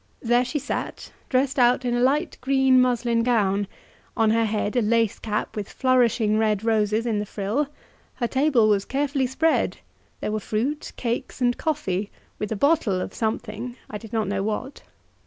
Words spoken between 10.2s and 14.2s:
were fruit, cakes, and coffee, with a bottle of something I did